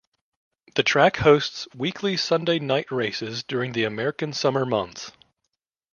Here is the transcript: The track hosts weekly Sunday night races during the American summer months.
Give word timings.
The 0.73 0.81
track 0.81 1.17
hosts 1.17 1.67
weekly 1.75 2.17
Sunday 2.17 2.57
night 2.57 2.91
races 2.91 3.43
during 3.43 3.73
the 3.73 3.83
American 3.83 4.33
summer 4.33 4.65
months. 4.65 5.11